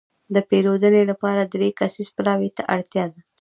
[0.35, 3.19] د پېرودنې لپاره دری کسیز پلاوي ته اړتياده.